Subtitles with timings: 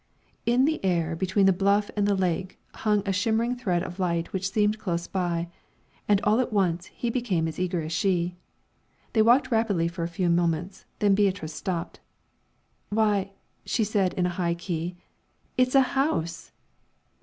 [0.47, 4.33] In the air, between the bluff and the lake, hung a shimmering thread of light
[4.33, 5.47] which seemed close by,
[6.07, 8.35] and all at once he became as eager as she.
[9.13, 11.99] They walked rapidly for a few moments, then Beatrice stopped.
[12.89, 13.33] "Why,"
[13.63, 14.95] she said, in a high key,
[15.55, 16.51] "it's a house!"